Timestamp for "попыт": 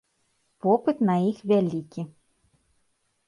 0.65-0.97